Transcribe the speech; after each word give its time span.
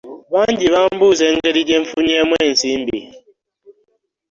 Bangi 0.33 0.65
bambuuza 0.73 1.23
engeri 1.31 1.59
gye 1.67 1.77
nfunyeemu 1.83 2.33
ensimbi. 2.45 2.99